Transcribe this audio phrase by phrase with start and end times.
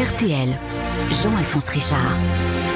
[0.00, 0.58] RTL,
[1.10, 2.18] Jean-Alphonse Richard.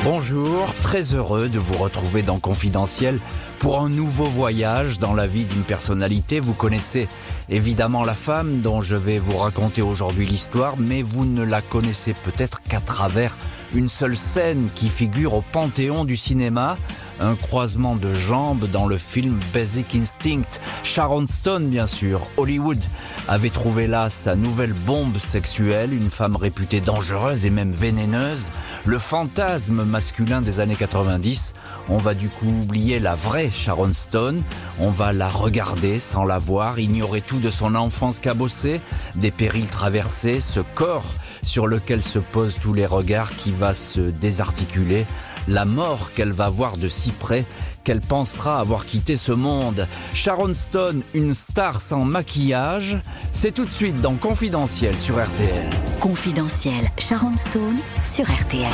[0.02, 3.18] Bonjour, très heureux de vous retrouver dans Confidentiel
[3.60, 6.38] pour un nouveau voyage dans la vie d'une personnalité.
[6.38, 7.08] Vous connaissez
[7.48, 12.12] évidemment la femme dont je vais vous raconter aujourd'hui l'histoire, mais vous ne la connaissez
[12.12, 13.38] peut-être qu'à travers
[13.72, 16.76] une seule scène qui figure au panthéon du cinéma
[17.20, 20.60] un croisement de jambes dans le film Basic Instinct.
[20.82, 22.26] Sharon Stone, bien sûr.
[22.36, 22.82] Hollywood
[23.28, 28.50] avait trouvé là sa nouvelle bombe sexuelle, une femme réputée dangereuse et même vénéneuse.
[28.84, 31.54] Le fantasme masculin des années 90.
[31.88, 34.42] On va du coup oublier la vraie Sharon Stone.
[34.78, 38.80] On va la regarder sans la voir, ignorer tout de son enfance cabossée,
[39.14, 41.12] des périls traversés, ce corps
[41.44, 45.06] sur lequel se posent tous les regards qui va se désarticuler
[45.48, 47.44] la mort qu'elle va voir de si près
[47.84, 49.86] qu'elle pensera avoir quitté ce monde.
[50.14, 52.98] Sharon Stone, une star sans maquillage,
[53.32, 55.70] c'est tout de suite dans Confidentiel sur RTL.
[56.00, 58.72] Confidentiel, Sharon Stone sur RTL.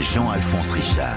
[0.00, 1.16] Jean-Alphonse Richard.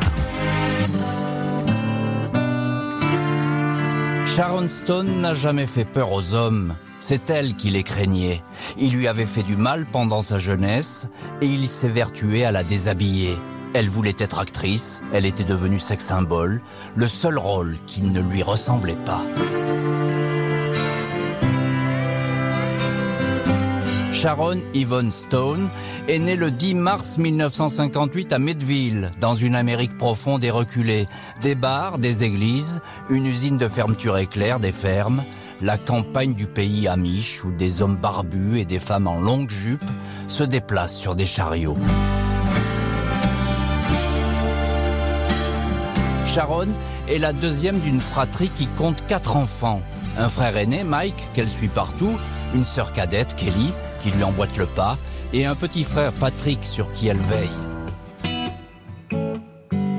[4.25, 6.75] Sharon Stone n'a jamais fait peur aux hommes.
[6.99, 8.41] C'est elle qui les craignait.
[8.77, 11.07] Il lui avait fait du mal pendant sa jeunesse
[11.41, 13.35] et il s'est vertué à la déshabiller.
[13.73, 16.61] Elle voulait être actrice, elle était devenue sex symbole,
[16.95, 19.21] le seul rôle qui ne lui ressemblait pas.
[24.11, 25.69] Sharon Yvonne Stone
[26.09, 31.07] est née le 10 mars 1958 à Meadville, dans une Amérique profonde et reculée.
[31.41, 35.23] Des bars, des églises, une usine de fermeture éclair, des fermes,
[35.61, 39.85] la campagne du pays amish où des hommes barbus et des femmes en longue jupe
[40.27, 41.77] se déplacent sur des chariots.
[46.29, 46.67] Sharon
[47.07, 49.81] est la deuxième d'une fratrie qui compte quatre enfants.
[50.15, 52.19] Un frère aîné, Mike, qu'elle suit partout,
[52.53, 54.99] une sœur cadette, Kelly, qui lui emboîte le pas,
[55.33, 57.68] et un petit frère, Patrick, sur qui elle veille.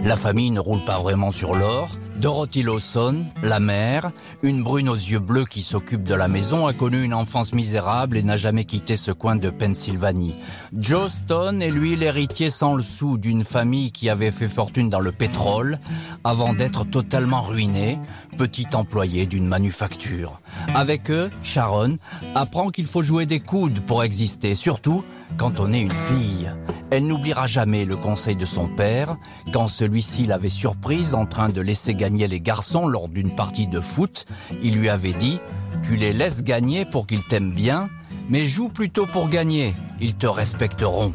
[0.04, 1.90] La famille ne roule pas vraiment sur l'or.
[2.16, 4.10] Dorothy Lawson, la mère,
[4.42, 8.16] une brune aux yeux bleus qui s'occupe de la maison, a connu une enfance misérable
[8.16, 10.34] et n'a jamais quitté ce coin de Pennsylvanie.
[10.76, 15.00] Joe Stone est lui l'héritier sans le sou d'une famille qui avait fait fortune dans
[15.00, 15.78] le pétrole
[16.24, 17.98] avant d'être totalement ruiné,
[18.38, 20.38] petit employé d'une manufacture.
[20.74, 21.98] Avec eux, Sharon
[22.34, 25.04] apprend qu'il faut jouer des coudes pour exister, surtout
[25.36, 26.50] quand on est une fille.
[26.90, 29.16] Elle n'oubliera jamais le conseil de son père
[29.52, 33.80] quand celui-ci l'avait surprise en train de laisser gagner les garçons lors d'une partie de
[33.80, 34.26] foot.
[34.62, 35.40] Il lui avait dit
[35.84, 37.88] Tu les laisses gagner pour qu'ils t'aiment bien,
[38.28, 39.72] mais joue plutôt pour gagner.
[40.00, 41.14] Ils te respecteront.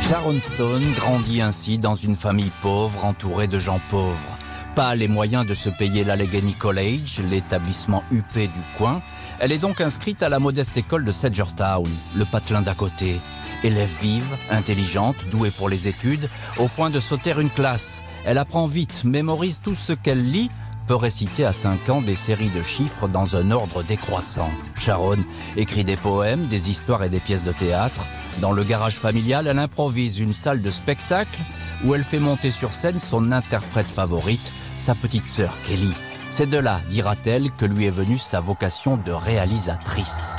[0.00, 4.36] Sharon Stone grandit ainsi dans une famille pauvre entourée de gens pauvres
[4.76, 9.00] pas les moyens de se payer l'Allegheny College, l'établissement UP du coin.
[9.40, 13.18] Elle est donc inscrite à la modeste école de Sedgertown, le patelin d'à côté.
[13.64, 16.28] Élève vive, intelligente, douée pour les études,
[16.58, 18.02] au point de sauter une classe.
[18.26, 20.50] Elle apprend vite, mémorise tout ce qu'elle lit,
[20.86, 24.50] peut réciter à 5 ans des séries de chiffres dans un ordre décroissant.
[24.76, 25.24] Sharon
[25.56, 28.06] écrit des poèmes, des histoires et des pièces de théâtre.
[28.42, 31.40] Dans le garage familial, elle improvise une salle de spectacle
[31.84, 35.92] où elle fait monter sur scène son interprète favorite, sa petite sœur Kelly.
[36.30, 40.36] C'est de là, dira-t-elle, que lui est venue sa vocation de réalisatrice.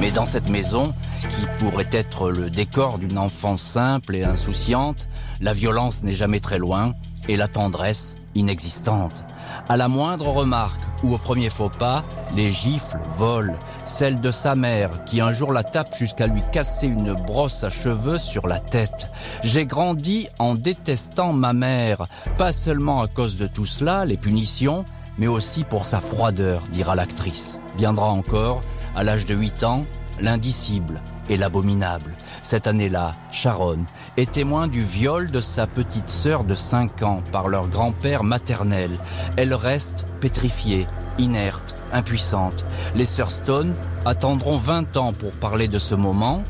[0.00, 0.92] Mais dans cette maison,
[1.28, 5.06] qui pourrait être le décor d'une enfance simple et insouciante,
[5.40, 6.94] la violence n'est jamais très loin
[7.28, 9.24] et la tendresse inexistante.
[9.68, 13.54] À la moindre remarque ou au premier faux pas, les gifles volent.
[13.84, 17.70] Celle de sa mère, qui un jour la tape jusqu'à lui casser une brosse à
[17.70, 19.10] cheveux sur la tête.
[19.42, 22.06] J'ai grandi en détestant ma mère,
[22.38, 24.84] pas seulement à cause de tout cela, les punitions,
[25.18, 27.60] mais aussi pour sa froideur, dira l'actrice.
[27.76, 28.62] Viendra encore,
[28.94, 29.84] à l'âge de 8 ans,
[30.20, 31.00] l'indicible
[31.36, 32.16] l'abominable.
[32.42, 33.84] Cette année-là, Sharon
[34.16, 38.90] est témoin du viol de sa petite sœur de 5 ans par leur grand-père maternel.
[39.36, 40.86] Elle reste pétrifiée,
[41.18, 42.64] inerte, impuissante.
[42.94, 43.74] Les sœurs Stone
[44.04, 46.42] attendront 20 ans pour parler de ce moment,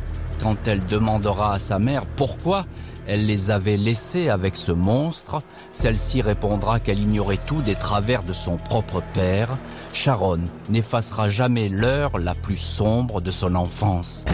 [0.43, 2.65] quand elle demandera à sa mère pourquoi
[3.07, 5.43] elle les avait laissées avec ce monstre,
[5.73, 9.49] celle-ci répondra qu'elle ignorait tout des travers de son propre père.
[9.93, 14.25] Sharon n'effacera jamais l'heure la plus sombre de son enfance.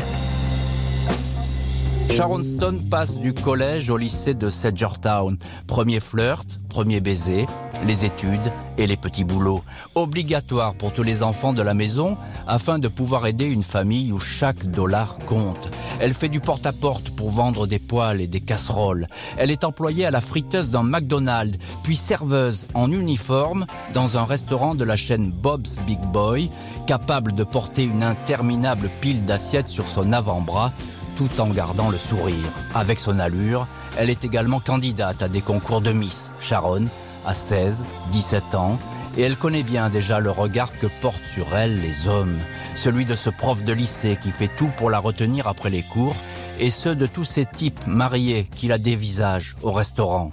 [2.10, 5.36] Sharon Stone passe du collège au lycée de Sedgertown.
[5.66, 7.46] Premier flirt, premier baiser,
[7.86, 9.62] les études et les petits boulots.
[9.94, 12.16] Obligatoires pour tous les enfants de la maison
[12.46, 15.68] afin de pouvoir aider une famille où chaque dollar compte.
[16.00, 19.06] Elle fait du porte-à-porte pour vendre des poêles et des casseroles.
[19.36, 24.74] Elle est employée à la friteuse d'un McDonald's, puis serveuse en uniforme dans un restaurant
[24.74, 26.50] de la chaîne Bob's Big Boy,
[26.86, 30.72] capable de porter une interminable pile d'assiettes sur son avant-bras
[31.16, 32.52] tout en gardant le sourire.
[32.74, 33.66] Avec son allure,
[33.98, 36.32] elle est également candidate à des concours de Miss.
[36.40, 36.86] Sharon
[37.26, 38.78] a 16, 17 ans,
[39.16, 42.38] et elle connaît bien déjà le regard que portent sur elle les hommes.
[42.74, 46.16] Celui de ce prof de lycée qui fait tout pour la retenir après les cours,
[46.60, 50.30] et ceux de tous ces types mariés qui la dévisagent au restaurant.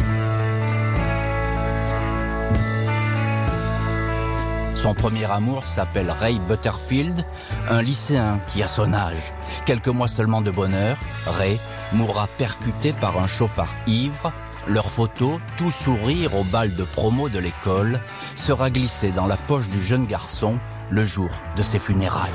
[4.83, 7.23] Son premier amour s'appelle Ray Butterfield,
[7.69, 9.33] un lycéen qui a son âge.
[9.65, 11.57] Quelques mois seulement de bonheur, Ray
[11.93, 14.33] mourra percuté par un chauffard ivre.
[14.67, 18.01] Leur photo, tout sourire au bal de promo de l'école,
[18.35, 20.59] sera glissée dans la poche du jeune garçon
[20.89, 22.29] le jour de ses funérailles.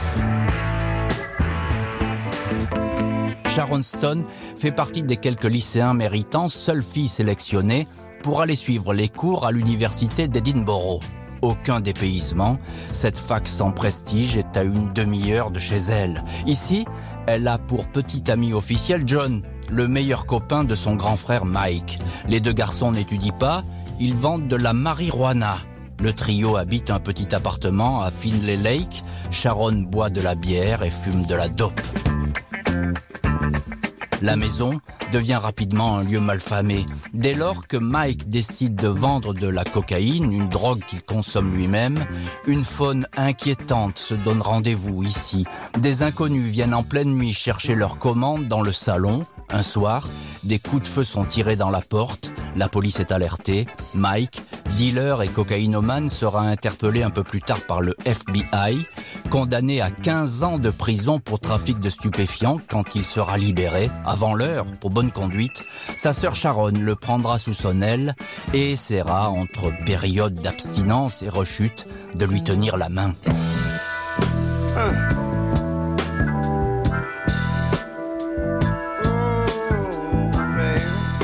[3.47, 4.25] Sharon Stone
[4.57, 7.85] fait partie des quelques lycéens méritants, seule fille sélectionnée,
[8.23, 11.03] pour aller suivre les cours à l'université d'Edinburgh
[11.43, 12.59] aucun dépaysement.
[12.93, 16.25] Cette fac sans prestige est à une demi-heure de chez elle.
[16.47, 16.85] Ici,
[17.27, 21.99] elle a pour petit ami officiel John, le meilleur copain de son grand frère Mike.
[22.27, 23.63] Les deux garçons n'étudient pas,
[24.01, 25.59] ils vendent de la marijuana.
[26.01, 29.03] Le trio habite un petit appartement à Finlay Lake.
[29.31, 31.81] Sharon boit de la bière et fume de la dope.
[34.21, 34.81] La maison
[35.13, 36.85] devient rapidement un lieu malfamé.
[37.15, 41.99] Dès lors que Mike décide de vendre de la cocaïne, une drogue qu'il consomme lui-même,
[42.47, 45.47] une faune inquiétante se donne rendez-vous ici.
[45.79, 49.23] Des inconnus viennent en pleine nuit chercher leur commande dans le salon.
[49.51, 50.09] Un soir,
[50.43, 52.33] des coups de feu sont tirés dans la porte.
[52.57, 53.67] La police est alertée.
[53.95, 54.43] Mike,
[54.77, 58.85] dealer et cocaïnomane, sera interpellé un peu plus tard par le FBI,
[59.29, 64.35] condamné à 15 ans de prison pour trafic de stupéfiants quand il sera libéré, avant
[64.35, 65.65] l'heure, pour bonne conduite.
[65.97, 68.15] Sa sœur Sharon le prendra sous son aile
[68.55, 73.15] et essaiera, entre périodes d'abstinence et rechute, de lui tenir la main.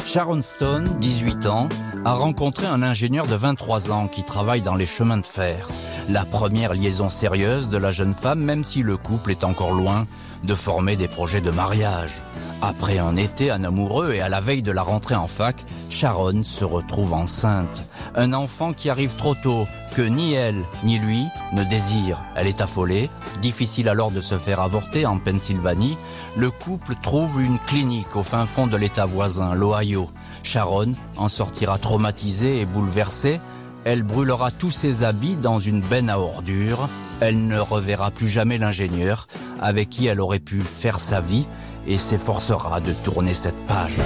[0.04, 1.68] Sharon Stone, 18 ans,
[2.04, 5.68] a rencontré un ingénieur de 23 ans qui travaille dans les chemins de fer.
[6.08, 10.06] La première liaison sérieuse de la jeune femme, même si le couple est encore loin
[10.42, 12.22] de former des projets de mariage.
[12.66, 16.42] Après un été un amoureux et à la veille de la rentrée en fac, Sharon
[16.42, 17.86] se retrouve enceinte.
[18.14, 22.24] Un enfant qui arrive trop tôt, que ni elle ni lui ne désirent.
[22.34, 23.10] Elle est affolée,
[23.42, 25.98] difficile alors de se faire avorter en Pennsylvanie.
[26.38, 30.08] Le couple trouve une clinique au fin fond de l'état voisin, l'Ohio.
[30.42, 33.42] Sharon en sortira traumatisée et bouleversée.
[33.84, 36.88] Elle brûlera tous ses habits dans une benne à ordures.
[37.20, 39.26] Elle ne reverra plus jamais l'ingénieur
[39.60, 41.46] avec qui elle aurait pu faire sa vie
[41.86, 43.98] et s'efforcera de tourner cette page.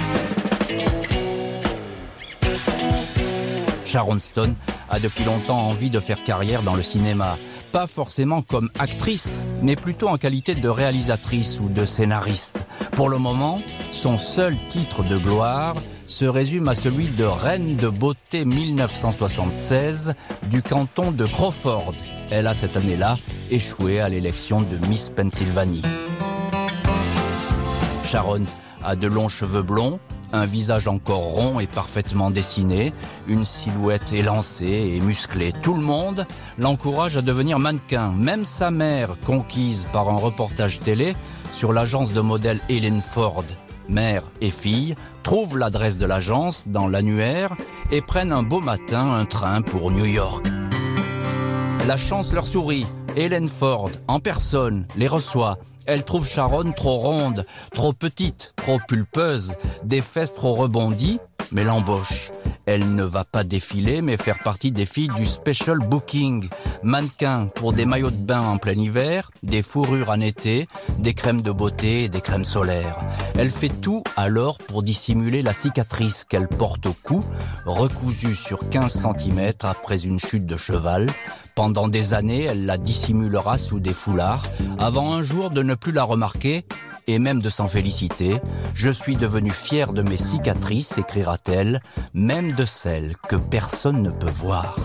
[3.85, 4.55] Sharon Stone
[4.91, 7.37] a depuis longtemps envie de faire carrière dans le cinéma.
[7.73, 12.59] Pas forcément comme actrice, mais plutôt en qualité de réalisatrice ou de scénariste.
[12.93, 13.61] Pour le moment,
[13.93, 15.75] son seul titre de gloire
[16.07, 20.15] se résume à celui de Reine de beauté 1976
[20.51, 21.95] du canton de Crawford.
[22.31, 23.19] Elle a cette année-là
[23.51, 25.83] échoué à l'élection de Miss Pennsylvanie.
[28.09, 28.47] Sharon
[28.83, 29.99] a de longs cheveux blonds,
[30.33, 32.95] un visage encore rond et parfaitement dessiné,
[33.27, 35.53] une silhouette élancée et musclée.
[35.63, 36.25] Tout le monde
[36.57, 41.15] l'encourage à devenir mannequin, même sa mère, conquise par un reportage télé
[41.53, 43.45] sur l'agence de modèle Helen Ford.
[43.91, 47.55] Mère et fille trouvent l'adresse de l'agence dans l'annuaire
[47.91, 50.47] et prennent un beau matin un train pour New York.
[51.87, 52.87] La chance leur sourit.
[53.17, 59.55] Helen Ford, en personne, les reçoit elle trouve Sharon trop ronde, trop petite, trop pulpeuse,
[59.83, 61.19] des fesses trop rebondies,
[61.53, 62.31] mais l'embauche.
[62.67, 66.49] Elle ne va pas défiler, mais faire partie des filles du special booking.
[66.83, 71.41] Mannequin pour des maillots de bain en plein hiver, des fourrures en été, des crèmes
[71.41, 72.99] de beauté et des crèmes solaires.
[73.39, 77.25] Elle fait tout alors pour dissimuler la cicatrice qu'elle porte au cou,
[77.65, 81.09] recousue sur 15 cm après une chute de cheval.
[81.55, 84.47] Pendant des années, elle la dissimulera sous des foulards,
[84.79, 86.65] avant un jour de ne plus la remarquer
[87.09, 88.41] et même de s'en féliciter.
[88.75, 91.81] Je suis devenue fière de mes cicatrices, écrira-t-elle,
[92.15, 94.79] même de celles que personne ne peut voir.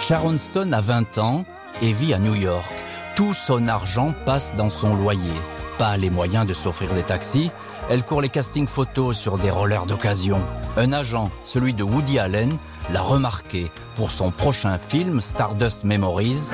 [0.00, 1.44] Sharon Stone a 20 ans
[1.82, 2.72] et vit à New York.
[3.16, 5.20] Tout son argent passe dans son loyer.
[5.78, 7.50] Pas les moyens de s'offrir des taxis,
[7.90, 10.40] elle court les castings photos sur des rollers d'occasion.
[10.76, 12.56] Un agent, celui de Woody Allen,
[12.90, 16.52] l'a remarqué pour son prochain film Stardust Memories.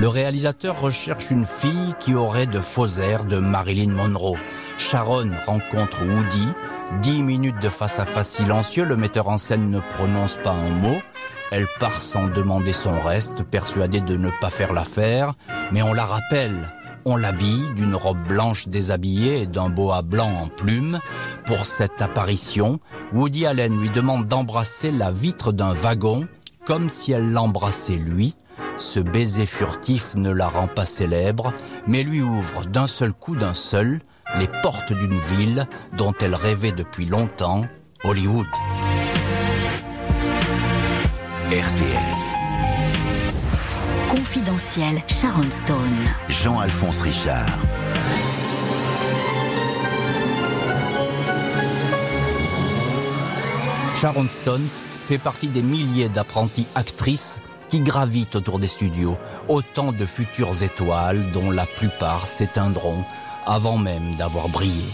[0.00, 4.38] Le réalisateur recherche une fille qui aurait de faux airs de Marilyn Monroe.
[4.76, 6.46] Sharon rencontre Woody.
[7.02, 10.98] Dix minutes de face-à-face silencieux, le metteur en scène ne prononce pas un mot.
[11.50, 15.34] Elle part sans demander son reste, persuadée de ne pas faire l'affaire,
[15.72, 16.70] mais on la rappelle.
[17.04, 21.00] On l'habille d'une robe blanche déshabillée et d'un boa blanc en plumes.
[21.44, 22.78] Pour cette apparition,
[23.12, 26.28] Woody Allen lui demande d'embrasser la vitre d'un wagon,
[26.64, 28.36] comme si elle l'embrassait lui.
[28.78, 31.52] Ce baiser furtif ne la rend pas célèbre,
[31.88, 34.00] mais lui ouvre d'un seul coup d'un seul
[34.38, 35.64] les portes d'une ville
[35.96, 37.66] dont elle rêvait depuis longtemps,
[38.04, 38.46] Hollywood.
[41.50, 42.16] RTL.
[44.08, 46.04] Confidentiel Sharon Stone.
[46.28, 47.58] Jean-Alphonse Richard.
[53.96, 54.68] Sharon Stone
[55.06, 59.16] fait partie des milliers d'apprentis actrices qui gravitent autour des studios,
[59.48, 63.04] autant de futures étoiles dont la plupart s'éteindront
[63.46, 64.84] avant même d'avoir brillé.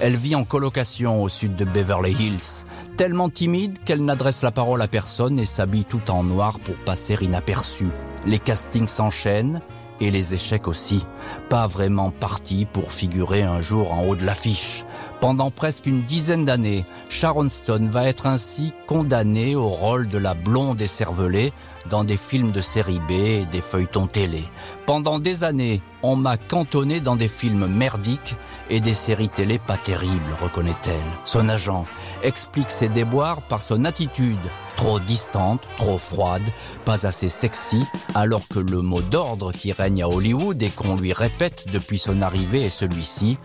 [0.00, 2.64] Elle vit en colocation au sud de Beverly Hills,
[2.96, 7.18] tellement timide qu'elle n'adresse la parole à personne et s'habille tout en noir pour passer
[7.20, 7.90] inaperçue.
[8.26, 9.60] Les castings s'enchaînent
[10.00, 11.06] et les échecs aussi.
[11.48, 14.84] Pas vraiment parti pour figurer un jour en haut de l'affiche.
[15.20, 20.34] Pendant presque une dizaine d'années, Sharon Stone va être ainsi condamnée au rôle de la
[20.34, 21.52] blonde écervelée
[21.88, 24.42] dans des films de série B et des feuilletons télé.
[24.86, 28.36] Pendant des années, on m'a cantonné dans des films merdiques
[28.70, 30.94] et des séries télé pas terribles, reconnaît-elle.
[31.24, 31.84] Son agent
[32.22, 34.38] explique ses déboires par son attitude,
[34.80, 36.42] trop distante, trop froide,
[36.86, 37.84] pas assez sexy,
[38.14, 42.22] alors que le mot d'ordre qui règne à Hollywood et qu'on lui répète depuis son
[42.22, 43.36] arrivée est celui-ci,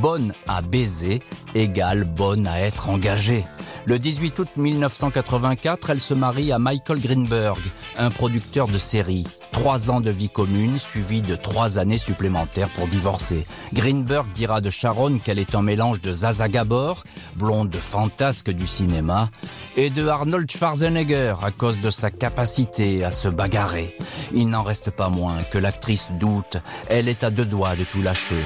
[0.00, 1.20] bonne à baiser
[1.56, 3.44] égale bonne à être engagée.
[3.86, 7.60] Le 18 août 1984, elle se marie à Michael Greenberg,
[7.98, 9.26] un producteur de séries.
[9.52, 13.46] Trois ans de vie commune, suivis de trois années supplémentaires pour divorcer.
[13.74, 17.04] Greenberg dira de Sharon qu'elle est un mélange de Zaza Gabor,
[17.36, 19.28] blonde fantasque du cinéma,
[19.76, 23.94] et de Arnold Schwarzenegger à cause de sa capacité à se bagarrer.
[24.32, 26.56] Il n'en reste pas moins que l'actrice doute,
[26.88, 28.42] elle est à deux doigts de tout lâcher.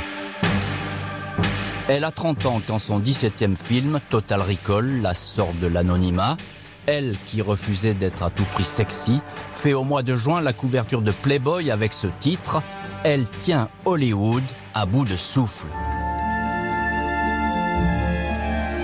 [1.90, 6.36] Elle a 30 ans quand son 17e film, Total Recall, la sort de l'anonymat.
[6.84, 9.20] Elle, qui refusait d'être à tout prix sexy,
[9.54, 12.62] fait au mois de juin la couverture de Playboy avec ce titre
[13.04, 14.42] Elle tient Hollywood
[14.74, 15.66] à bout de souffle.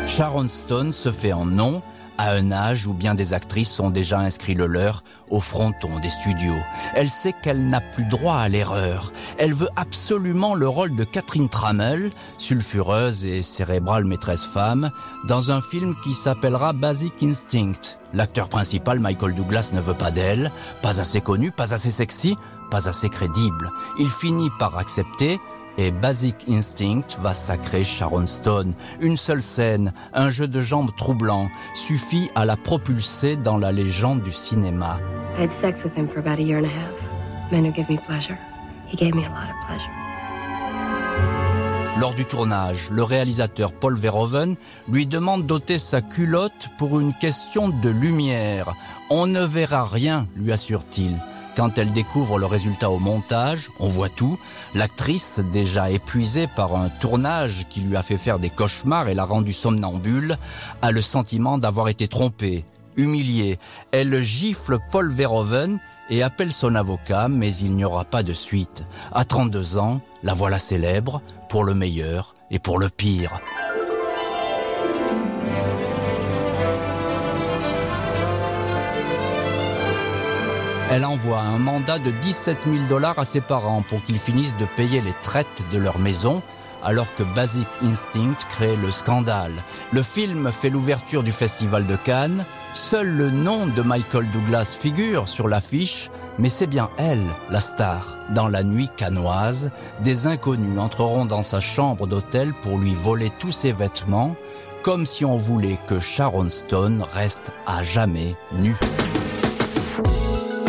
[0.06, 1.82] Sharon Stone se fait en nom
[2.18, 6.08] à un âge où bien des actrices ont déjà inscrit le leur au fronton des
[6.08, 6.62] studios.
[6.94, 9.12] Elle sait qu'elle n'a plus droit à l'erreur.
[9.38, 14.90] Elle veut absolument le rôle de Catherine Trammell, sulfureuse et cérébrale maîtresse femme,
[15.26, 17.98] dans un film qui s'appellera Basic Instinct.
[18.12, 20.52] L'acteur principal, Michael Douglas, ne veut pas d'elle,
[20.82, 22.36] pas assez connu, pas assez sexy,
[22.70, 23.70] pas assez crédible.
[23.98, 25.40] Il finit par accepter
[25.78, 28.74] et Basic Instinct va sacrer Sharon Stone.
[29.00, 34.22] Une seule scène, un jeu de jambes troublant, suffit à la propulser dans la légende
[34.22, 34.98] du cinéma.
[35.36, 37.10] I had sex with him for about a year and a half.
[37.50, 38.38] Men who give me pleasure.
[38.88, 39.90] He gave me a lot of pleasure.
[41.98, 44.56] Lors du tournage, le réalisateur Paul Verhoeven
[44.88, 48.74] lui demande d'ôter sa culotte pour une question de lumière.
[49.10, 51.16] On ne verra rien, lui assure-t-il.
[51.56, 54.38] Quand elle découvre le résultat au montage, on voit tout.
[54.74, 59.24] L'actrice, déjà épuisée par un tournage qui lui a fait faire des cauchemars et l'a
[59.24, 60.36] rendue somnambule,
[60.82, 62.64] a le sentiment d'avoir été trompée,
[62.96, 63.58] humiliée.
[63.92, 65.78] Elle gifle Paul Verhoeven
[66.10, 68.84] et appelle son avocat, mais il n'y aura pas de suite.
[69.12, 73.40] À 32 ans, la voilà célèbre, pour le meilleur et pour le pire.
[80.90, 84.66] Elle envoie un mandat de 17 000 dollars à ses parents pour qu'ils finissent de
[84.76, 86.42] payer les traites de leur maison,
[86.84, 89.54] alors que Basic Instinct crée le scandale.
[89.92, 92.44] Le film fait l'ouverture du Festival de Cannes.
[92.74, 98.18] Seul le nom de Michael Douglas figure sur l'affiche, mais c'est bien elle, la star.
[98.30, 103.52] Dans la nuit canoise, des inconnus entreront dans sa chambre d'hôtel pour lui voler tous
[103.52, 104.36] ses vêtements,
[104.82, 108.76] comme si on voulait que Sharon Stone reste à jamais nue.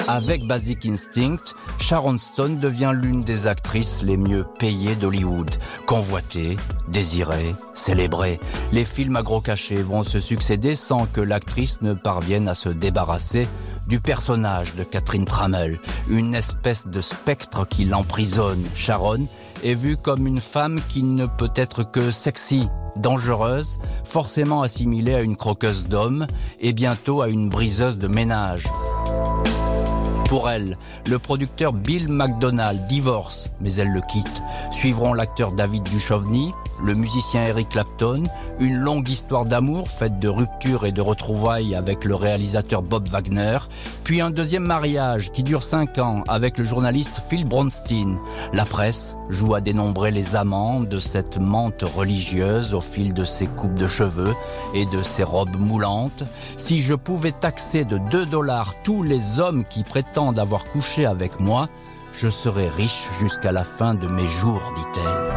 [0.08, 5.50] Avec Basic Instinct, Sharon Stone devient l'une des actrices les mieux payées d'Hollywood.
[5.88, 6.58] Convoitée,
[6.88, 8.40] désirée, célébrée.
[8.72, 12.70] Les films à gros cachets vont se succéder sans que l'actrice ne parvienne à se
[12.70, 13.48] débarrasser
[13.88, 18.64] du personnage de Catherine Trammell, une espèce de spectre qui l'emprisonne.
[18.76, 19.28] Sharon
[19.64, 25.22] est vue comme une femme qui ne peut être que sexy, dangereuse, forcément assimilée à
[25.22, 26.28] une croqueuse d'hommes
[26.60, 28.66] et bientôt à une briseuse de ménage.
[30.28, 30.78] Pour elle,
[31.08, 34.42] le producteur Bill McDonald divorce, mais elle le quitte.
[34.72, 36.52] Suivront l'acteur David Duchovny,
[36.84, 38.24] le musicien Eric Clapton,
[38.60, 43.60] une longue histoire d'amour faite de ruptures et de retrouvailles avec le réalisateur Bob Wagner,
[44.04, 48.18] puis un deuxième mariage qui dure cinq ans avec le journaliste Phil Bronstein.
[48.52, 53.46] La presse joue à dénombrer les amants de cette menthe religieuse au fil de ses
[53.46, 54.34] coupes de cheveux
[54.74, 56.24] et de ses robes moulantes.
[56.58, 61.40] Si je pouvais taxer de 2 dollars tous les hommes qui prétendent avoir couché avec
[61.40, 61.68] moi,
[62.14, 65.34] je serais riche jusqu'à la fin de mes jours, dit-elle.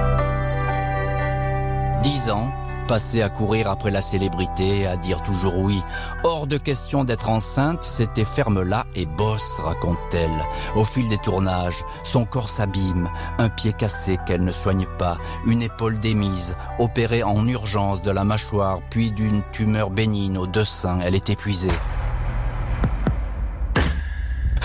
[2.03, 2.53] Dix ans
[2.87, 5.83] passés à courir après la célébrité, à dire toujours oui.
[6.25, 10.47] Hors de question d'être enceinte, c'était ferme là et bosse, raconte-t-elle.
[10.75, 15.61] Au fil des tournages, son corps s'abîme, un pied cassé qu'elle ne soigne pas, une
[15.61, 21.01] épaule démise, opérée en urgence de la mâchoire, puis d'une tumeur bénigne aux deux seins,
[21.01, 21.69] elle est épuisée.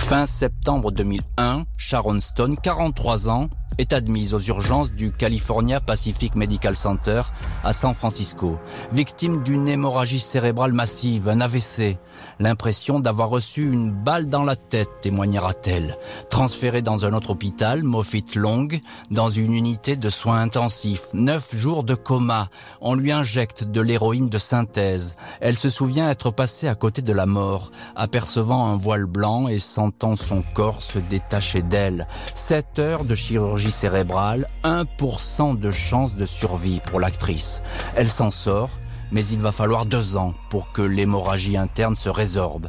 [0.06, 6.76] Fin septembre 2001, Sharon Stone, 43 ans, est admise aux urgences du California Pacific Medical
[6.76, 7.22] Center
[7.62, 8.58] à San Francisco,
[8.92, 11.98] victime d'une hémorragie cérébrale massive, un AVC.
[12.40, 15.96] L'impression d'avoir reçu une balle dans la tête, témoignera-t-elle.
[16.30, 18.68] Transférée dans un autre hôpital, Moffitt Long,
[19.10, 21.06] dans une unité de soins intensifs.
[21.12, 22.48] Neuf jours de coma.
[22.80, 25.16] On lui injecte de l'héroïne de synthèse.
[25.40, 29.58] Elle se souvient être passée à côté de la mort, apercevant un voile blanc et
[29.58, 32.06] sentant son corps se détacher d'elle.
[32.34, 37.62] Sept heures de chirurgie cérébrale, 1% de chance de survie pour l'actrice.
[37.96, 38.70] Elle s'en sort,
[39.12, 42.68] mais il va falloir deux ans pour que l'hémorragie interne se résorbe.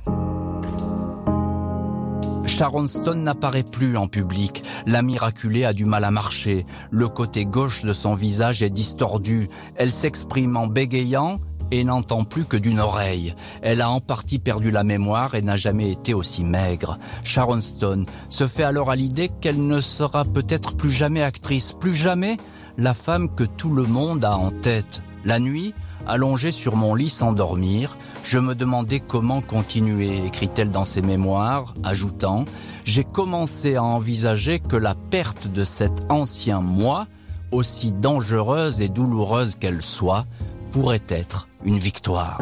[2.47, 4.63] Sharon Stone n'apparaît plus en public.
[4.85, 6.65] La miraculée a du mal à marcher.
[6.89, 9.47] Le côté gauche de son visage est distordu.
[9.75, 11.39] Elle s'exprime en bégayant
[11.71, 13.35] et n'entend plus que d'une oreille.
[13.61, 16.99] Elle a en partie perdu la mémoire et n'a jamais été aussi maigre.
[17.23, 21.93] Sharon Stone se fait alors à l'idée qu'elle ne sera peut-être plus jamais actrice, plus
[21.93, 22.37] jamais
[22.77, 25.01] la femme que tout le monde a en tête.
[25.23, 25.73] La nuit,
[26.05, 31.73] allongée sur mon lit sans dormir, je me demandais comment continuer, écrit-elle dans ses mémoires,
[31.83, 32.45] ajoutant,
[32.83, 37.07] j'ai commencé à envisager que la perte de cet ancien moi,
[37.51, 40.25] aussi dangereuse et douloureuse qu'elle soit,
[40.71, 42.39] pourrait être une victoire.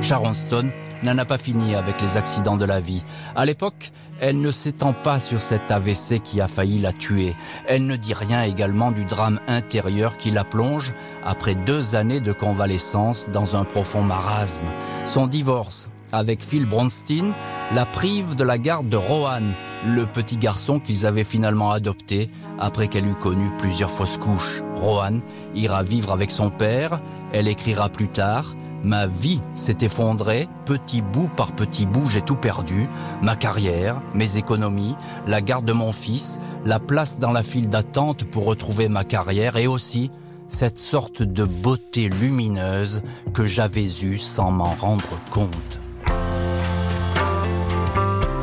[0.00, 0.72] Sharon Stone
[1.04, 3.04] n'en a pas fini avec les accidents de la vie.
[3.36, 7.34] À l'époque, elle ne s'étend pas sur cet AVC qui a failli la tuer.
[7.68, 10.92] Elle ne dit rien également du drame intérieur qui la plonge
[11.24, 14.66] après deux années de convalescence dans un profond marasme.
[15.04, 17.32] Son divorce avec Phil Bronstein
[17.74, 19.54] la prive de la garde de Rohan,
[19.86, 24.62] le petit garçon qu'ils avaient finalement adopté après qu'elle eut connu plusieurs fausses couches.
[24.76, 25.20] Rohan
[25.54, 27.00] ira vivre avec son père,
[27.32, 32.34] elle écrira plus tard Ma vie s'est effondrée, petit bout par petit bout, j'ai tout
[32.34, 32.86] perdu.
[33.22, 34.96] Ma carrière, mes économies,
[35.28, 39.56] la garde de mon fils, la place dans la file d'attente pour retrouver ma carrière
[39.56, 40.10] et aussi
[40.48, 45.81] cette sorte de beauté lumineuse que j'avais eue sans m'en rendre compte.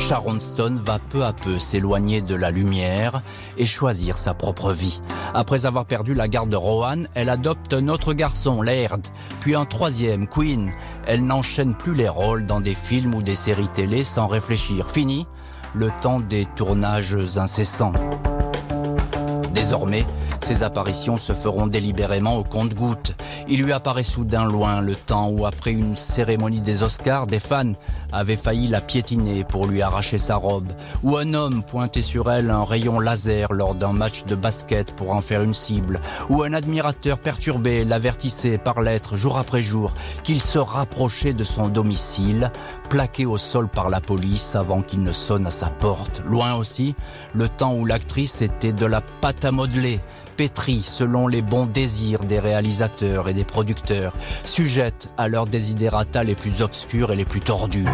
[0.10, 3.22] Sharon Stone va peu à peu s'éloigner de la lumière
[3.60, 5.02] et choisir sa propre vie.
[5.36, 9.06] Après avoir perdu la garde de Rohan, elle adopte un autre garçon, Laird,
[9.40, 10.72] puis un troisième, Queen.
[11.06, 14.90] Elle n'enchaîne plus les rôles dans des films ou des séries télé sans réfléchir.
[14.90, 15.28] Fini
[15.76, 17.94] le temps des tournages incessants.
[19.52, 20.08] Désormais,
[20.44, 23.14] ses apparitions se feront délibérément au compte-gouttes.
[23.48, 27.74] Il lui apparaît soudain loin le temps où, après une cérémonie des Oscars, des fans
[28.12, 30.72] avaient failli la piétiner pour lui arracher sa robe,
[31.04, 35.14] ou un homme pointait sur elle un rayon laser lors d'un match de basket pour
[35.14, 36.00] en faire une cible,
[36.30, 41.68] ou un admirateur perturbé l'avertissait par lettres jour après jour qu'il se rapprochait de son
[41.68, 42.52] domicile,
[42.90, 46.22] plaqué au sol par la police avant qu'il ne sonne à sa porte.
[46.26, 46.96] Loin aussi,
[47.34, 50.00] le temps où l'actrice était de la pâte à modeler,
[50.40, 54.14] pétrie selon les bons désirs des réalisateurs et des producteurs,
[54.46, 57.90] sujette à leurs désidérata les plus obscurs et les plus tordus.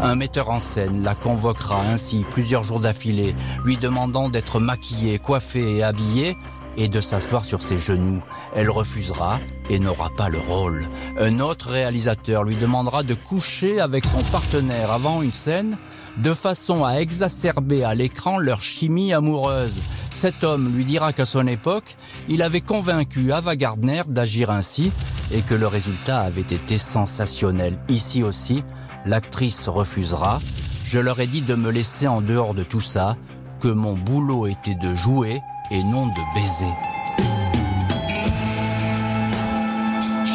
[0.00, 5.78] Un metteur en scène la convoquera ainsi plusieurs jours d'affilée, lui demandant d'être maquillée, coiffée
[5.78, 6.36] et habillée,
[6.76, 8.22] et de s'asseoir sur ses genoux.
[8.54, 10.86] Elle refusera et n'aura pas le rôle.
[11.18, 15.76] Un autre réalisateur lui demandera de coucher avec son partenaire avant une scène
[16.22, 19.82] de façon à exacerber à l'écran leur chimie amoureuse.
[20.12, 21.96] Cet homme lui dira qu'à son époque,
[22.28, 24.92] il avait convaincu Ava Gardner d'agir ainsi
[25.30, 27.78] et que le résultat avait été sensationnel.
[27.88, 28.64] Ici aussi,
[29.06, 30.40] l'actrice refusera.
[30.84, 33.14] Je leur ai dit de me laisser en dehors de tout ça,
[33.60, 36.97] que mon boulot était de jouer et non de baiser.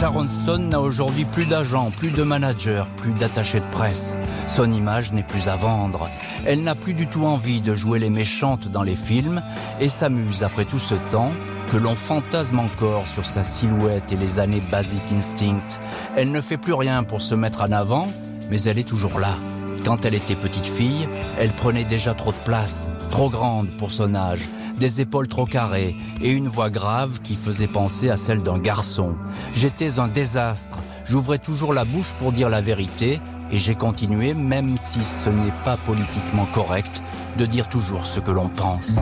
[0.03, 4.17] Sharon Stone n'a aujourd'hui plus d'agents, plus de managers, plus d'attachés de presse.
[4.47, 6.09] Son image n'est plus à vendre.
[6.45, 9.41] Elle n'a plus du tout envie de jouer les méchantes dans les films
[9.79, 11.29] et s'amuse après tout ce temps
[11.71, 15.79] que l'on fantasme encore sur sa silhouette et les années Basic Instinct.
[16.17, 18.09] Elle ne fait plus rien pour se mettre en avant,
[18.51, 19.37] mais elle est toujours là.
[19.85, 24.15] Quand elle était petite fille, elle prenait déjà trop de place, trop grande pour son
[24.15, 28.59] âge, des épaules trop carrées et une voix grave qui faisait penser à celle d'un
[28.59, 29.15] garçon.
[29.53, 33.19] J'étais un désastre, j'ouvrais toujours la bouche pour dire la vérité
[33.51, 37.03] et j'ai continué, même si ce n'est pas politiquement correct,
[37.37, 38.99] de dire toujours ce que l'on pense.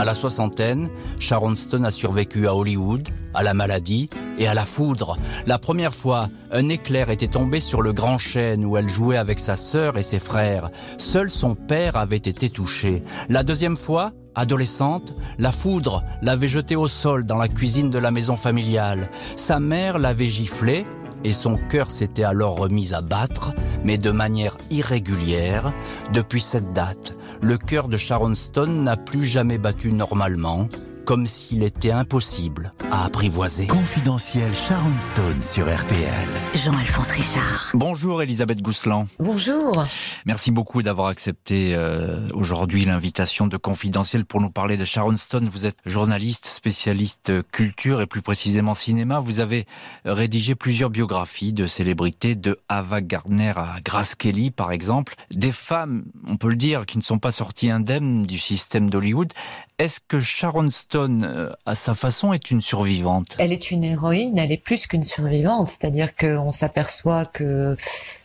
[0.00, 4.08] À la soixantaine, Sharon Stone a survécu à Hollywood, à la maladie
[4.38, 5.18] et à la foudre.
[5.44, 9.38] La première fois, un éclair était tombé sur le grand chêne où elle jouait avec
[9.38, 10.70] sa sœur et ses frères.
[10.96, 13.02] Seul son père avait été touché.
[13.28, 18.10] La deuxième fois, Adolescente, la foudre l'avait jetée au sol dans la cuisine de la
[18.10, 19.10] maison familiale.
[19.36, 20.84] Sa mère l'avait giflée
[21.24, 23.52] et son cœur s'était alors remis à battre,
[23.84, 25.74] mais de manière irrégulière.
[26.14, 30.68] Depuis cette date, le cœur de Sharon Stone n'a plus jamais battu normalement,
[31.04, 33.66] comme s'il était impossible à apprivoiser.
[33.66, 36.28] Confidentiel Sharon Stone sur RTL.
[36.54, 37.70] Jean-Alphonse Richard.
[37.74, 39.06] Bonjour Elisabeth Gousselan.
[39.18, 39.84] Bonjour.
[40.26, 45.48] Merci beaucoup d'avoir accepté euh, aujourd'hui l'invitation de Confidentiel pour nous parler de Sharon Stone.
[45.48, 49.20] Vous êtes journaliste, spécialiste culture et plus précisément cinéma.
[49.20, 49.66] Vous avez
[50.04, 55.14] rédigé plusieurs biographies de célébrités, de Ava Gardner à Grace Kelly par exemple.
[55.30, 59.32] Des femmes, on peut le dire, qui ne sont pas sorties indemnes du système d'Hollywood.
[59.80, 63.34] Est-ce que Sharon Stone, euh, à sa façon, est une survivante?
[63.38, 67.78] Elle est une héroïne, elle est plus qu'une survivante, c'est-à-dire qu'on s'aperçoit que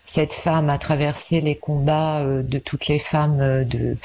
[0.04, 3.96] cette femme a traversé les combats euh, de toutes les femmes euh, de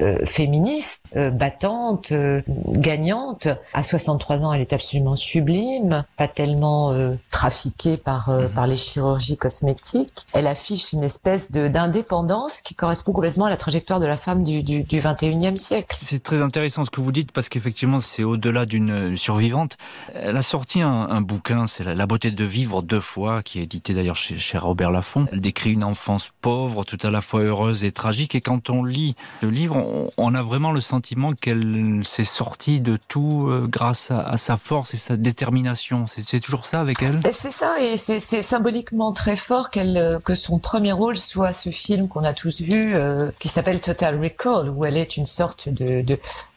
[0.00, 3.48] euh, féministe, euh, battante, euh, gagnante.
[3.72, 6.94] À 63 ans, elle est absolument sublime, pas tellement
[7.30, 8.48] trafiquée par Mhm.
[8.50, 10.26] par les chirurgies cosmétiques.
[10.32, 14.42] Elle affiche une espèce de d'indépendance qui correspond complètement à la trajectoire de la femme
[14.42, 15.96] du du, du 21e siècle.
[15.98, 19.76] C'est très intéressant ce que vous dites parce qu'effectivement c'est au-delà d'une survivante.
[20.14, 23.58] Elle a sorti un, un bouquin, c'est la, La beauté de vivre deux fois, qui
[23.58, 25.26] est édité d'ailleurs chez, chez Robert Laffont.
[25.32, 28.34] Elle décrit une enfance pauvre, tout à la fois heureuse et tragique.
[28.34, 32.80] Et quand on lit le livre, on, on a vraiment le sentiment qu'elle s'est sortie
[32.80, 36.06] de tout euh, grâce à, sa force et sa détermination.
[36.06, 37.20] C'est toujours ça avec elle?
[37.32, 42.08] C'est ça, et c'est symboliquement très fort euh, que son premier rôle soit ce film
[42.08, 46.02] qu'on a tous vu, euh, qui s'appelle Total Recall, où elle est une sorte de,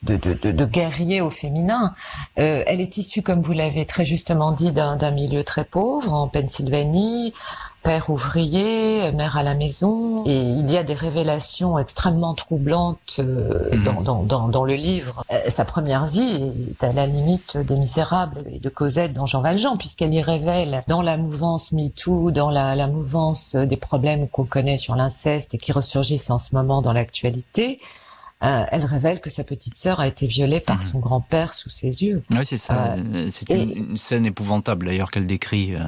[0.04, 1.94] de, guerrier au féminin.
[2.36, 7.34] Elle est issue, comme vous l'avez très justement dit, d'un milieu très pauvre, en Pennsylvanie,
[7.84, 13.70] père ouvrier, mère à la maison, et il y a des révélations extrêmement troublantes euh,
[13.76, 13.84] Mhm.
[13.84, 15.24] dans, dans, dans, dans le livre.
[15.32, 19.42] Euh, sa première vie est à la limite des Misérables et de Cosette dans Jean
[19.42, 24.46] Valjean, puisqu'elle y révèle dans la mouvance MeToo, dans la, la mouvance des problèmes qu'on
[24.46, 27.80] connaît sur l'inceste et qui ressurgissent en ce moment dans l'actualité,
[28.44, 30.82] euh, elle révèle que sa petite sœur a été violée par Mhm.
[30.82, 32.24] son grand-père sous ses yeux.
[32.32, 32.96] Oui, c'est ça.
[32.98, 35.84] Euh, c'est et- une, une scène épouvantable d'ailleurs qu'elle décrit euh,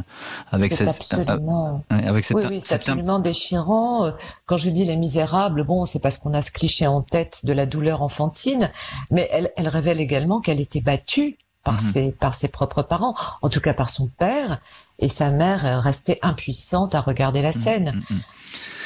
[0.51, 1.83] avec C'est cette, absolument...
[1.91, 4.05] euh, avec cette, Oui, oui, c'est absolument déchirant.
[4.05, 4.11] Euh,
[4.45, 7.53] Quand je dis les misérables, bon, c'est parce qu'on a ce cliché en tête de
[7.53, 8.69] la douleur enfantine,
[9.09, 11.79] mais elle, elle révèle également qu'elle était battue par Mhm.
[11.79, 14.59] ses par ses propres parents, en tout cas par son père,
[14.99, 18.01] et sa mère euh, restait impuissante à regarder la scène.
[18.09, 18.19] Mm, mm.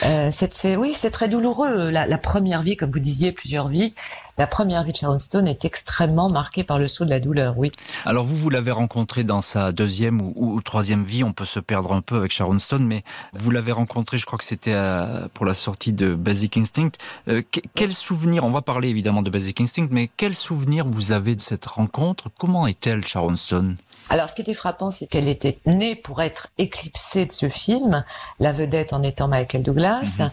[0.03, 1.89] Euh, c'est, oui, c'est très douloureux.
[1.89, 3.93] La, la première vie, comme vous disiez, plusieurs vies.
[4.38, 7.57] La première vie de Sharon Stone est extrêmement marquée par le saut de la douleur.
[7.57, 7.71] Oui.
[8.05, 11.23] Alors vous, vous l'avez rencontré dans sa deuxième ou, troisième vie.
[11.23, 14.38] On peut se perdre un peu avec Sharon Stone, mais vous l'avez rencontré, je crois
[14.38, 16.91] que c'était à- pour la sortie de Basic Instinct.
[17.27, 21.12] Euh, que- quel souvenir, on va parler évidemment de Basic Instinct, mais quel souvenir vous
[21.12, 22.29] avez de cette rencontre?
[22.38, 23.75] Comment est-elle, Sharon Stone?
[24.10, 28.04] Alors, ce qui était frappant, c'est qu'elle était née pour être éclipsée de ce film,
[28.39, 30.15] la vedette en étant Michael Douglas.
[30.20, 30.32] Mhm.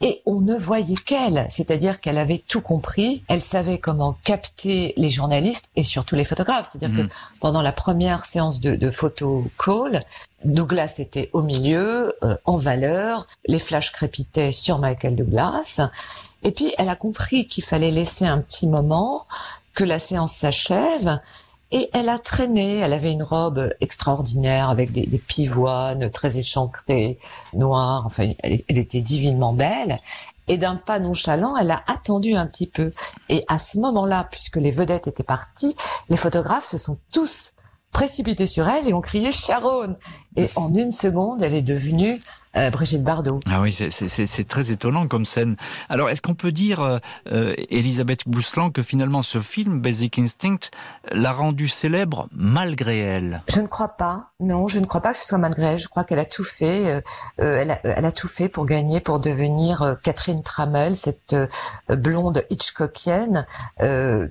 [0.00, 5.08] Et on ne voyait qu'elle, c'est-à-dire qu'elle avait tout compris, elle savait comment capter les
[5.08, 6.68] journalistes et surtout les photographes.
[6.70, 7.08] C'est-à-dire Mhm.
[7.08, 10.04] que pendant la première séance de, de photo call,
[10.44, 15.80] Douglas était au milieu, euh, en valeur, les flashs crépitaient sur Michael Douglas.
[16.42, 19.26] Et puis, elle a compris qu'il fallait laisser un petit moment,
[19.72, 21.18] que la séance s'achève,
[21.70, 22.78] et elle a traîné.
[22.78, 27.18] Elle avait une robe extraordinaire avec des, pivoines très échancrées,
[27.52, 28.04] noires.
[28.06, 29.98] Enfin, elle, elle était divinement belle.
[30.46, 32.92] Et d'un pas nonchalant, elle a attendu un petit peu.
[33.28, 35.74] Et à ce moment-là, puisque les vedettes étaient parties,
[36.10, 37.54] les photographes se sont tous
[37.92, 39.96] précipités sur elle et ont crié Sharon.
[40.36, 42.20] Et en une seconde, elle est devenue
[42.56, 43.40] euh, Brigitte Bardot.
[43.46, 45.56] Ah oui, c'est très étonnant comme scène.
[45.88, 46.98] Alors, est-ce qu'on peut dire, euh,
[47.32, 50.70] euh, Elisabeth Bousselan, que finalement ce film, Basic Instinct,
[51.10, 53.42] l'a rendue célèbre malgré elle?
[53.48, 54.30] Je ne crois pas.
[54.40, 55.78] Non, je ne crois pas que ce soit malgré elle.
[55.78, 56.86] Je crois qu'elle a tout fait.
[56.86, 57.00] Euh,
[57.40, 61.36] euh elle, a, elle, a, tout fait pour gagner, pour devenir euh, Catherine Trammell, cette
[61.88, 63.46] blonde Hitchcockienne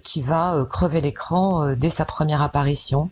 [0.04, 3.10] qui va crever l'écran dès sa première apparition.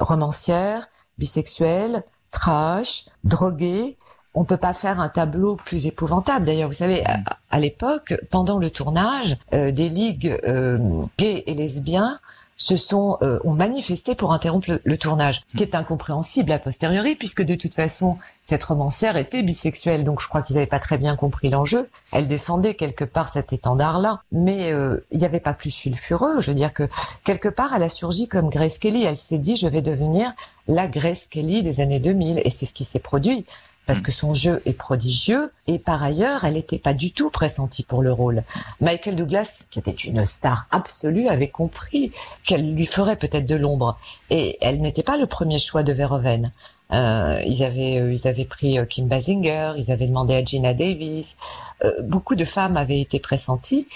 [0.00, 3.96] romancière, bisexuelle, trash, droguée
[4.34, 6.46] on peut pas faire un tableau plus épouvantable.
[6.46, 7.04] D'ailleurs, vous savez,
[7.50, 10.78] à, l'époque, pendant le tournage, euh, des ligues euh,
[11.18, 12.18] gays et lesbiens
[12.56, 17.16] se sont euh, ont manifesté pour interrompre le, tournage, ce qui est incompréhensible a posteriori
[17.16, 20.98] puisque de toute façon cette romancière était bisexuelle, donc je crois qu'ils n'avaient pas très
[20.98, 21.88] bien compris l'enjeu.
[22.12, 24.70] Elle défendait quelque part cet étendard-là, mais
[25.10, 26.40] il n'y avait pas plus sulfureux.
[26.40, 26.88] Je veux dire que
[27.24, 29.02] quelque part elle a surgi comme Grace Kelly.
[29.02, 30.32] Elle s'est dit je vais devenir
[30.68, 33.44] la Grace Kelly des années 2000 et c'est ce qui s'est produit
[33.86, 34.02] parce mm.
[34.02, 38.02] que son jeu est prodigieux et par ailleurs, elle n'était pas du tout pressentie pour
[38.02, 38.44] le rôle.
[38.80, 42.12] Michael Douglas, qui était une star absolue, avait compris
[42.44, 43.98] qu'elle lui ferait peut-être de l'ombre
[44.30, 46.52] et elle n'était pas le premier choix de Verhoeven.
[46.92, 50.74] Euh, ils avaient euh, ils avaient pris euh, Kim Basinger, ils avaient demandé à Gina
[50.74, 51.38] Davis.
[51.84, 53.88] Euh, beaucoup de femmes avaient été pressenties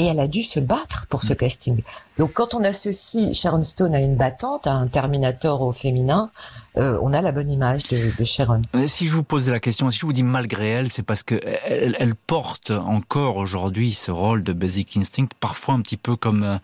[0.00, 1.82] et elle a dû se battre pour ce casting.
[2.16, 6.30] Donc quand on associe Sharon Stone à une battante, à un Terminator au féminin,
[6.78, 8.62] euh, on a la bonne image de, de, Sharon.
[8.86, 11.34] Si je vous pose la question, si je vous dis malgré elle, c'est parce que
[11.66, 16.44] elle, elle porte encore aujourd'hui ce rôle de Basic Instinct, parfois un petit peu comme
[16.44, 16.56] euh,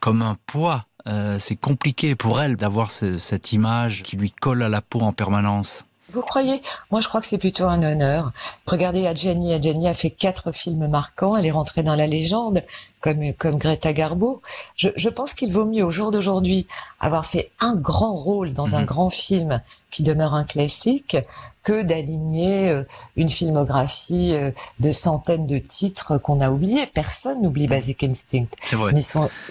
[0.00, 0.84] comme un poids.
[1.06, 5.00] Euh, c'est compliqué pour elle d'avoir ce, cette image qui lui colle à la peau
[5.00, 5.84] en permanence.
[6.12, 6.62] Vous croyez?
[6.90, 8.32] Moi, je crois que c'est plutôt un honneur.
[8.66, 9.54] Regardez Adjani.
[9.54, 11.36] Adjani a fait quatre films marquants.
[11.36, 12.62] Elle est rentrée dans la légende,
[13.00, 14.42] comme comme Greta Garbo.
[14.76, 16.66] Je, je pense qu'il vaut mieux au jour d'aujourd'hui
[17.00, 18.86] avoir fait un grand rôle dans un mhm.
[18.86, 21.16] grand film qui demeure un classique
[21.62, 22.84] que d'aligner euh,
[23.16, 26.86] une filmographie euh, de centaines de titres qu'on a oubliés.
[26.86, 28.46] Personne n'oublie Basic Instinct.
[28.62, 28.94] C'est vrai.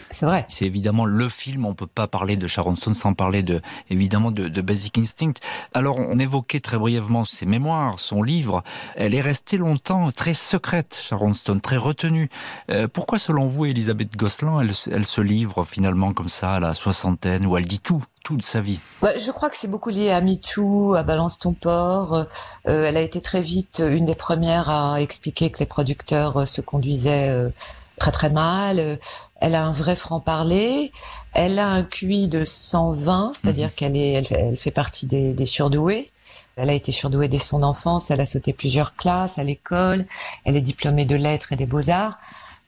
[0.09, 0.45] C'est vrai.
[0.47, 1.65] C'est évidemment le film.
[1.65, 5.33] On peut pas parler de Sharon Stone sans parler de, évidemment, de, de Basic Instinct.
[5.73, 8.63] Alors, on évoquait très brièvement ses mémoires, son livre.
[8.95, 12.29] Elle est restée longtemps très secrète, Sharon Stone, très retenue.
[12.71, 16.73] Euh, pourquoi, selon vous, Elisabeth Gosselin, elle, elle se livre finalement comme ça à la
[16.73, 18.03] soixantaine, où elle dit tout?
[18.37, 21.53] De sa vie bah, Je crois que c'est beaucoup lié à MeToo, à Balance ton
[21.53, 22.25] port.
[22.67, 26.45] Euh, elle a été très vite une des premières à expliquer que les producteurs euh,
[26.45, 27.49] se conduisaient euh,
[27.97, 28.99] très très mal.
[29.41, 30.91] Elle a un vrai franc-parler.
[31.33, 33.73] Elle a un QI de 120, c'est-à-dire mhm.
[33.73, 36.11] qu'elle est, elle, fait partie des, des surdoués.
[36.55, 40.05] Elle a été surdouée dès son enfance, elle a sauté plusieurs classes à l'école,
[40.43, 42.19] elle est diplômée de lettres et des beaux-arts.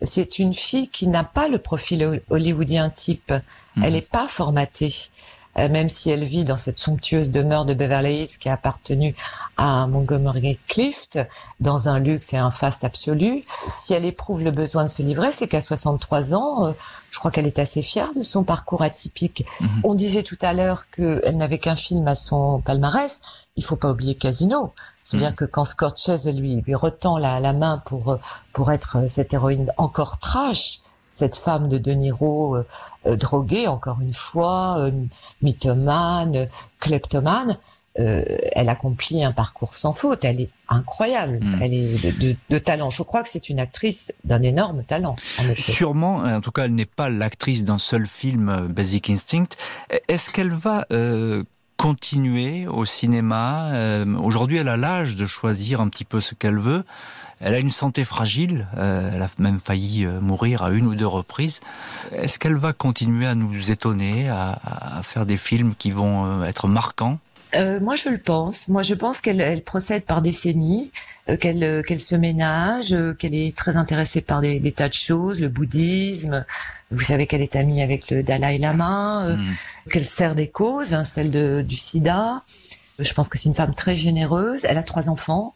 [0.02, 3.34] C'est une fille qui n'a pas le profil hollywoodien type.
[3.78, 4.06] Elle n'est mhm.
[4.08, 4.94] pas formatée.
[5.58, 9.16] Euh, même si elle vit dans cette somptueuse demeure de Beverly Hills qui a appartenu
[9.58, 11.20] à Montgomery Clift,
[11.60, 13.44] dans un luxe et un faste absolu.
[13.68, 16.72] Si elle éprouve le besoin de se livrer, c'est qu'à 63 ans, euh,
[17.10, 19.46] je crois qu'elle est assez fière de son parcours atypique.
[19.60, 19.82] Mhm.
[19.84, 23.22] On disait tout à l'heure qu'elle n'avait qu'un film à son palmarès.
[23.58, 24.74] Il faut pas oublier Casino.
[25.04, 25.36] C'est-à-dire mhm.
[25.36, 28.18] que quand Scott lui, lui retend la, la main pour,
[28.54, 30.81] pour être cette héroïne encore trash,
[31.12, 32.66] cette femme de De Niro euh,
[33.06, 34.92] euh, droguée, encore une fois, euh,
[35.44, 36.48] mythomane,
[36.80, 37.58] kleptomane,
[37.94, 40.24] elle accomplit un parcours sans faute.
[40.24, 41.40] Elle est incroyable.
[41.42, 41.62] Hmm.
[41.62, 42.90] Elle est de, de, talent.
[42.90, 45.18] Je crois que c'est une actrice d'un énorme talent.
[45.58, 46.20] Sûrement.
[46.20, 49.58] En tout cas, elle n'est pas l'actrice d'un seul film, Basic Instinct.
[50.08, 50.88] Est-ce qu'elle va
[51.76, 53.74] continuer au cinéma
[54.24, 56.86] Aujourd'hui, elle a l'âge de choisir un petit peu ce qu'elle veut.
[57.42, 60.96] Elle a une santé fragile, euh, elle a même failli euh, mourir à une ou
[60.96, 61.60] deux reprises.
[62.12, 66.44] Est-ce qu'elle va continuer à nous étonner, à, à faire des films qui vont euh,
[66.46, 67.18] être marquants?
[67.56, 68.68] Euh, moi, je le pense.
[68.68, 70.92] Moi, je pense qu'elle elle procède par décennies,
[71.30, 75.42] euh, qu'elle qu'elle se ménage, qu'elle est très intéressée par des, des, tas de choses,
[75.42, 76.46] le bouddhisme.
[76.92, 79.90] Vous savez qu'elle est amie avec le Dalai Lama, mm.
[79.92, 82.44] qu'elle sert des causes, hein, celle de, du SIDA.
[83.00, 84.64] Je pense que c'est une femme très généreuse.
[84.64, 85.56] Elle a trois enfants.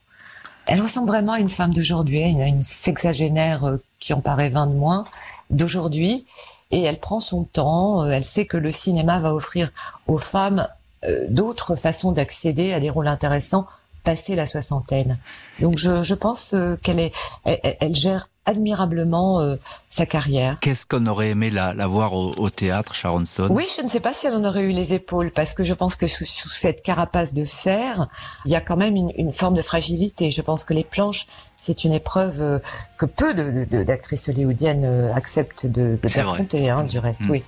[0.68, 4.68] Elle ressemble vraiment à une femme d'aujourd'hui, une, une sexagénaire euh, qui en paraît 20
[4.68, 5.04] de moins
[5.50, 6.26] d'aujourd'hui.
[6.72, 9.72] Et elle prend son temps, euh, elle sait que le cinéma va offrir
[10.08, 10.68] aux femmes
[11.04, 13.68] euh, d'autres façons d'accéder à des rôles intéressants
[14.04, 15.18] passé la soixantaine.
[15.60, 17.12] Donc je, je pense qu'elle est,
[17.44, 19.58] elle, gère admirablement
[19.96, 20.58] sa carrière.
[20.60, 23.52] Qu'est-ce qu'on aurait aimé la, la voir au, au, théâtre, Sharon Stone?
[23.52, 25.74] Oui, je ne sais pas si elle en aurait eu les épaules, parce que je
[25.74, 28.08] pense que sous, sous cette carapace de fer,
[28.46, 30.32] il y a quand même une, une forme de fragilité.
[30.32, 31.28] Je pense que les planches
[31.58, 32.60] c'est une épreuve euh,
[32.98, 37.32] que peu d'actrices hollywoodiennes euh, acceptent de, d'affronter, hein, du reste, mm.
[37.32, 37.44] oui.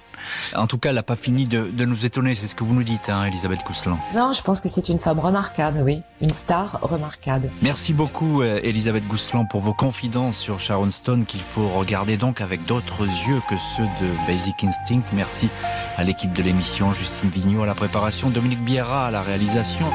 [0.55, 2.73] En tout cas, elle n'a pas fini de, de, nous étonner, c'est ce que vous
[2.73, 3.99] nous dites, hein, Elisabeth Cousselin.
[4.15, 6.01] Non, je pense que c'est une femme remarquable, oui.
[6.21, 7.51] Une star remarquable.
[7.61, 12.65] Merci beaucoup, euh, Elisabeth Gousselan, pour vos confidences sur Sharon Stone qu'il faut regarder avec
[12.65, 15.03] d'autres yeux que ceux de Basic Instinct.
[15.13, 15.49] Merci
[15.95, 19.89] à l'équipe de l'émission, Justine Vignot à la préparation, Dominique Biera à la réalisation.